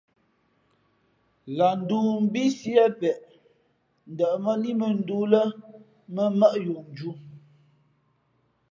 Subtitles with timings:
[1.57, 3.17] Lah ndōō mbí Sié peʼ
[4.13, 5.41] ndαʼmά líʼ mᾱᾱndōō lά
[6.13, 7.09] mᾱ mmάʼ yo nju.